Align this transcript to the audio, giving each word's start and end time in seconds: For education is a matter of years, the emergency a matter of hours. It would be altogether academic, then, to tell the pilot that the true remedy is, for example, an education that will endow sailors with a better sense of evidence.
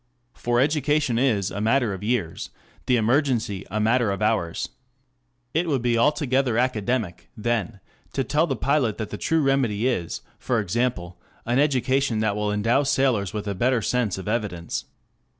For 0.33 0.59
education 0.59 1.19
is 1.19 1.51
a 1.51 1.61
matter 1.61 1.93
of 1.93 2.01
years, 2.01 2.49
the 2.87 2.95
emergency 2.97 3.67
a 3.69 3.79
matter 3.79 4.09
of 4.09 4.19
hours. 4.19 4.69
It 5.53 5.67
would 5.67 5.83
be 5.83 5.95
altogether 5.95 6.57
academic, 6.57 7.29
then, 7.37 7.79
to 8.13 8.23
tell 8.23 8.47
the 8.47 8.55
pilot 8.55 8.97
that 8.97 9.11
the 9.11 9.19
true 9.19 9.41
remedy 9.43 9.87
is, 9.87 10.21
for 10.39 10.59
example, 10.59 11.19
an 11.45 11.59
education 11.59 12.17
that 12.21 12.35
will 12.35 12.51
endow 12.51 12.81
sailors 12.81 13.31
with 13.31 13.47
a 13.47 13.53
better 13.53 13.83
sense 13.83 14.17
of 14.17 14.27
evidence. 14.27 14.85